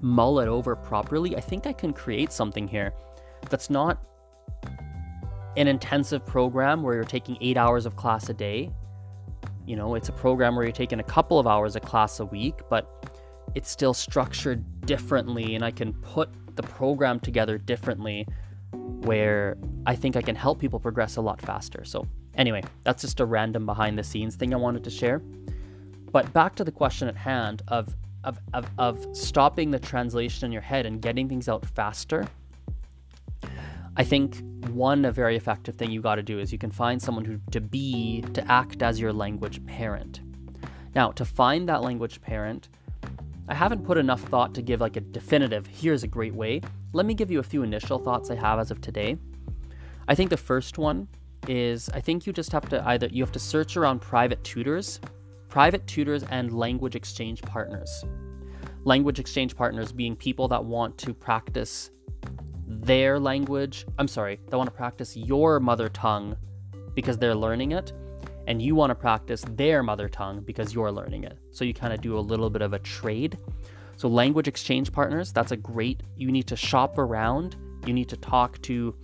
mull 0.00 0.40
it 0.40 0.48
over 0.48 0.74
properly, 0.74 1.36
I 1.36 1.40
think 1.40 1.68
I 1.68 1.72
can 1.72 1.92
create 1.92 2.32
something 2.32 2.66
here 2.66 2.92
that's 3.50 3.70
not 3.70 4.04
an 5.56 5.68
intensive 5.68 6.24
program 6.26 6.82
where 6.82 6.94
you're 6.94 7.04
taking 7.04 7.38
eight 7.40 7.56
hours 7.56 7.86
of 7.86 7.96
class 7.96 8.28
a 8.28 8.34
day. 8.34 8.70
You 9.66 9.76
know, 9.76 9.94
it's 9.94 10.08
a 10.08 10.12
program 10.12 10.56
where 10.56 10.64
you're 10.64 10.72
taking 10.72 11.00
a 11.00 11.04
couple 11.04 11.38
of 11.38 11.46
hours 11.46 11.76
of 11.76 11.82
class 11.82 12.20
a 12.20 12.26
week, 12.26 12.54
but 12.68 13.08
it's 13.54 13.70
still 13.70 13.94
structured 13.94 14.64
differently, 14.86 15.54
and 15.54 15.64
I 15.64 15.70
can 15.70 15.92
put 15.92 16.28
the 16.56 16.62
program 16.62 17.20
together 17.20 17.58
differently 17.58 18.26
where 18.72 19.56
I 19.86 19.94
think 19.94 20.16
I 20.16 20.22
can 20.22 20.34
help 20.34 20.58
people 20.58 20.80
progress 20.80 21.16
a 21.16 21.20
lot 21.20 21.40
faster. 21.40 21.84
So, 21.84 22.06
anyway, 22.34 22.62
that's 22.82 23.02
just 23.02 23.20
a 23.20 23.24
random 23.24 23.64
behind 23.66 23.98
the 23.98 24.04
scenes 24.04 24.36
thing 24.36 24.52
I 24.52 24.56
wanted 24.56 24.84
to 24.84 24.90
share. 24.90 25.20
But 26.10 26.32
back 26.32 26.54
to 26.56 26.64
the 26.64 26.72
question 26.72 27.08
at 27.08 27.16
hand 27.16 27.62
of, 27.68 27.94
of, 28.24 28.38
of, 28.52 28.70
of 28.78 29.16
stopping 29.16 29.70
the 29.70 29.78
translation 29.78 30.46
in 30.46 30.52
your 30.52 30.62
head 30.62 30.86
and 30.86 31.00
getting 31.00 31.28
things 31.28 31.48
out 31.48 31.64
faster 31.66 32.26
I 33.96 34.02
think 34.02 34.42
one 34.70 35.04
a 35.04 35.12
very 35.12 35.36
effective 35.36 35.76
thing 35.76 35.92
you 35.92 36.02
got 36.02 36.16
to 36.16 36.22
do 36.22 36.40
is 36.40 36.50
you 36.52 36.58
can 36.58 36.72
find 36.72 37.00
someone 37.00 37.24
who 37.24 37.38
to 37.52 37.60
be 37.60 38.22
to 38.32 38.50
act 38.50 38.82
as 38.82 38.98
your 38.98 39.12
language 39.12 39.64
parent. 39.66 40.20
Now, 40.96 41.12
to 41.12 41.24
find 41.24 41.68
that 41.68 41.82
language 41.82 42.20
parent, 42.20 42.68
I 43.46 43.54
haven't 43.54 43.84
put 43.84 43.96
enough 43.96 44.22
thought 44.22 44.52
to 44.54 44.62
give 44.62 44.80
like 44.80 44.96
a 44.96 45.00
definitive 45.00 45.66
here's 45.66 46.02
a 46.02 46.08
great 46.08 46.34
way. 46.34 46.60
Let 46.92 47.06
me 47.06 47.14
give 47.14 47.30
you 47.30 47.38
a 47.38 47.44
few 47.44 47.62
initial 47.62 47.98
thoughts 47.98 48.30
I 48.30 48.34
have 48.34 48.58
as 48.58 48.72
of 48.72 48.80
today. 48.80 49.16
I 50.08 50.16
think 50.16 50.30
the 50.30 50.36
first 50.36 50.76
one 50.76 51.06
is 51.46 51.88
I 51.90 52.00
think 52.00 52.26
you 52.26 52.32
just 52.32 52.50
have 52.50 52.68
to 52.70 52.84
either 52.88 53.06
you 53.12 53.22
have 53.22 53.32
to 53.32 53.38
search 53.38 53.76
around 53.76 54.00
private 54.00 54.42
tutors, 54.42 54.98
private 55.48 55.86
tutors 55.86 56.24
and 56.24 56.52
language 56.52 56.96
exchange 56.96 57.42
partners. 57.42 58.04
Language 58.84 59.20
exchange 59.20 59.54
partners 59.54 59.92
being 59.92 60.16
people 60.16 60.48
that 60.48 60.64
want 60.64 60.98
to 60.98 61.14
practice 61.14 61.90
their 62.66 63.18
language, 63.18 63.86
I'm 63.98 64.08
sorry, 64.08 64.40
they 64.48 64.56
want 64.56 64.68
to 64.68 64.76
practice 64.76 65.16
your 65.16 65.60
mother 65.60 65.88
tongue 65.88 66.36
because 66.94 67.18
they're 67.18 67.34
learning 67.34 67.72
it, 67.72 67.92
and 68.46 68.60
you 68.60 68.74
want 68.74 68.90
to 68.90 68.94
practice 68.94 69.44
their 69.50 69.82
mother 69.82 70.08
tongue 70.08 70.40
because 70.40 70.74
you're 70.74 70.92
learning 70.92 71.24
it. 71.24 71.38
So 71.50 71.64
you 71.64 71.74
kind 71.74 71.92
of 71.92 72.00
do 72.00 72.18
a 72.18 72.20
little 72.20 72.50
bit 72.50 72.62
of 72.62 72.72
a 72.72 72.78
trade. 72.78 73.38
So, 73.96 74.08
language 74.08 74.48
exchange 74.48 74.92
partners, 74.92 75.32
that's 75.32 75.52
a 75.52 75.56
great, 75.56 76.02
you 76.16 76.32
need 76.32 76.48
to 76.48 76.56
shop 76.56 76.98
around, 76.98 77.56
you 77.86 77.92
need 77.92 78.08
to 78.08 78.16
talk 78.16 78.60
to 78.62 78.94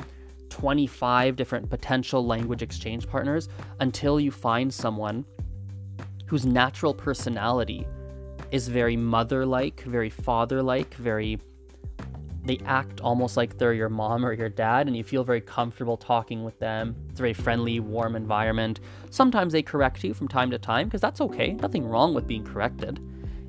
25 0.48 1.36
different 1.36 1.70
potential 1.70 2.26
language 2.26 2.60
exchange 2.62 3.08
partners 3.08 3.48
until 3.78 4.18
you 4.18 4.32
find 4.32 4.72
someone 4.74 5.24
whose 6.26 6.44
natural 6.44 6.92
personality 6.92 7.86
is 8.50 8.68
very 8.68 8.96
mother 8.96 9.46
like, 9.46 9.82
very 9.82 10.10
father 10.10 10.62
like, 10.62 10.94
very 10.94 11.38
they 12.44 12.58
act 12.64 13.00
almost 13.00 13.36
like 13.36 13.58
they're 13.58 13.74
your 13.74 13.88
mom 13.88 14.24
or 14.24 14.32
your 14.32 14.48
dad, 14.48 14.86
and 14.86 14.96
you 14.96 15.04
feel 15.04 15.24
very 15.24 15.40
comfortable 15.40 15.96
talking 15.96 16.42
with 16.42 16.58
them. 16.58 16.96
It's 17.10 17.20
a 17.20 17.22
very 17.22 17.34
friendly, 17.34 17.80
warm 17.80 18.16
environment. 18.16 18.80
Sometimes 19.10 19.52
they 19.52 19.62
correct 19.62 20.02
you 20.02 20.14
from 20.14 20.28
time 20.28 20.50
to 20.50 20.58
time, 20.58 20.86
because 20.86 21.02
that's 21.02 21.20
okay. 21.20 21.52
Nothing 21.52 21.86
wrong 21.86 22.14
with 22.14 22.26
being 22.26 22.44
corrected 22.44 22.98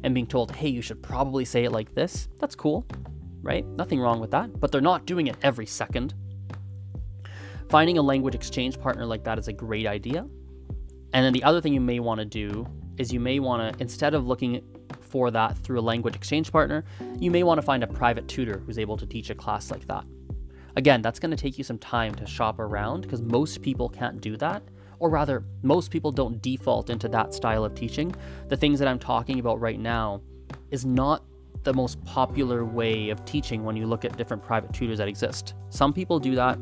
and 0.04 0.14
being 0.14 0.28
told, 0.28 0.52
hey, 0.52 0.68
you 0.68 0.82
should 0.82 1.02
probably 1.02 1.46
say 1.46 1.64
it 1.64 1.72
like 1.72 1.94
this. 1.96 2.28
That's 2.40 2.56
cool, 2.56 2.86
right? 3.42 3.66
Nothing 3.66 4.00
wrong 4.00 4.20
with 4.20 4.32
that, 4.32 4.60
but 4.60 4.72
they're 4.72 4.82
not 4.82 5.06
doing 5.06 5.28
it 5.28 5.38
every 5.42 5.66
second. 5.66 6.14
Finding 7.70 7.98
a 7.98 8.02
language 8.02 8.36
exchange 8.36 8.80
partner 8.80 9.06
like 9.06 9.24
that 9.24 9.40
is 9.40 9.48
a 9.48 9.54
great 9.54 9.88
idea. 9.88 10.28
And 11.14 11.26
then 11.26 11.32
the 11.32 11.44
other 11.44 11.62
thing 11.62 11.74
you 11.74 11.80
may 11.80 12.00
want 12.00 12.20
to 12.20 12.26
do 12.26 12.68
is 12.98 13.14
you 13.14 13.20
may 13.20 13.40
want 13.40 13.74
to, 13.74 13.82
instead 13.82 14.14
of 14.14 14.28
looking 14.28 14.62
for 15.12 15.30
that 15.30 15.58
through 15.58 15.80
a 15.80 15.82
language 15.82 16.16
exchange 16.16 16.52
partner, 16.52 16.86
you 17.20 17.30
may 17.30 17.44
want 17.44 17.58
to 17.58 17.62
find 17.62 17.84
a 17.84 17.88
private 17.88 18.28
tutor 18.30 18.64
who's 18.66 18.80
able 18.80 18.96
to 18.98 19.06
teach 19.06 19.30
a 19.30 19.36
class 19.36 19.70
like 19.70 19.86
that. 19.88 20.06
Again, 20.78 21.02
that's 21.02 21.20
going 21.20 21.32
to 21.32 21.38
take 21.38 21.58
you 21.58 21.66
some 21.66 21.78
time 21.78 22.16
to 22.16 22.26
shop 22.26 22.58
around 22.58 23.02
because 23.02 23.22
most 23.22 23.62
people 23.62 23.90
can't 23.90 24.22
do 24.22 24.38
that. 24.38 24.64
Or 25.00 25.10
rather, 25.10 25.44
most 25.64 25.92
people 25.92 26.12
don't 26.12 26.42
default 26.42 26.90
into 26.90 27.10
that 27.10 27.34
style 27.34 27.66
of 27.66 27.76
teaching. 27.76 28.16
The 28.48 28.56
things 28.56 28.80
that 28.80 28.88
I'm 28.88 29.00
talking 29.00 29.40
about 29.40 29.60
right 29.60 29.80
now 29.80 30.22
is 30.70 30.86
not 30.86 31.26
the 31.64 31.74
most 31.74 32.04
popular 32.06 32.64
way 32.64 33.10
of 33.10 33.24
teaching 33.26 33.64
when 33.64 33.76
you 33.76 33.86
look 33.86 34.06
at 34.06 34.16
different 34.18 34.42
private 34.42 34.72
tutors 34.74 34.98
that 35.00 35.08
exist. 35.08 35.56
Some 35.70 35.92
people 35.92 36.20
do 36.20 36.36
that, 36.36 36.58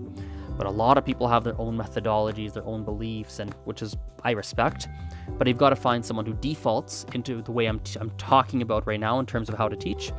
but 0.59 0.67
a 0.67 0.69
lot 0.69 0.97
of 0.97 1.05
people 1.05 1.25
have 1.25 1.45
their 1.45 1.59
own 1.59 1.77
methodologies, 1.77 2.51
their 2.51 2.65
own 2.65 2.83
beliefs, 2.83 3.39
and 3.39 3.55
which 3.63 3.81
is 3.81 3.95
I 4.25 4.31
respect. 4.31 4.89
But 5.37 5.47
you've 5.47 5.57
got 5.57 5.69
to 5.69 5.77
find 5.77 6.05
someone 6.05 6.25
who 6.25 6.33
defaults 6.33 7.05
into 7.13 7.41
the 7.41 7.53
way 7.53 7.67
I'm, 7.67 7.79
t- 7.79 7.97
I'm 7.97 8.11
talking 8.17 8.61
about 8.61 8.85
right 8.85 8.99
now 8.99 9.19
in 9.19 9.25
terms 9.25 9.47
of 9.47 9.55
how 9.55 9.69
to 9.69 9.77
teach, 9.77 10.11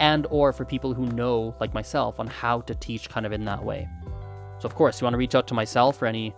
and 0.00 0.26
or 0.30 0.52
for 0.52 0.64
people 0.64 0.92
who 0.92 1.06
know, 1.06 1.54
like 1.60 1.74
myself, 1.74 2.18
on 2.18 2.26
how 2.26 2.60
to 2.62 2.74
teach 2.74 3.08
kind 3.08 3.24
of 3.24 3.30
in 3.30 3.44
that 3.44 3.64
way. 3.64 3.88
So 4.58 4.66
of 4.66 4.74
course, 4.74 5.00
you 5.00 5.04
want 5.04 5.14
to 5.14 5.18
reach 5.18 5.36
out 5.36 5.46
to 5.46 5.54
myself 5.54 6.02
or 6.02 6.06
any 6.06 6.34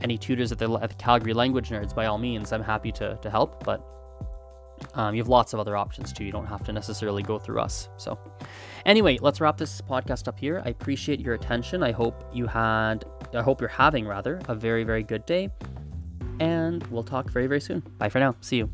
any 0.00 0.16
tutors 0.16 0.50
at 0.50 0.58
the, 0.58 0.72
at 0.76 0.88
the 0.88 0.96
Calgary 0.96 1.34
Language 1.34 1.68
Nerds. 1.68 1.94
By 1.94 2.06
all 2.06 2.16
means, 2.16 2.54
I'm 2.54 2.62
happy 2.62 2.90
to 2.92 3.18
to 3.20 3.28
help. 3.28 3.62
But 3.64 3.86
um, 4.94 5.14
you 5.14 5.20
have 5.20 5.28
lots 5.28 5.52
of 5.52 5.60
other 5.60 5.76
options 5.76 6.12
too. 6.12 6.24
You 6.24 6.32
don't 6.32 6.46
have 6.46 6.64
to 6.64 6.72
necessarily 6.72 7.22
go 7.22 7.38
through 7.38 7.60
us. 7.60 7.88
So, 7.96 8.18
anyway, 8.86 9.18
let's 9.20 9.40
wrap 9.40 9.56
this 9.56 9.80
podcast 9.80 10.28
up 10.28 10.38
here. 10.38 10.62
I 10.64 10.70
appreciate 10.70 11.20
your 11.20 11.34
attention. 11.34 11.82
I 11.82 11.92
hope 11.92 12.24
you 12.32 12.46
had, 12.46 13.04
I 13.34 13.42
hope 13.42 13.60
you're 13.60 13.68
having 13.68 14.06
rather, 14.06 14.40
a 14.48 14.54
very, 14.54 14.84
very 14.84 15.02
good 15.02 15.24
day. 15.26 15.50
And 16.40 16.82
we'll 16.88 17.04
talk 17.04 17.30
very, 17.30 17.46
very 17.46 17.60
soon. 17.60 17.80
Bye 17.98 18.08
for 18.08 18.18
now. 18.18 18.34
See 18.40 18.56
you. 18.56 18.70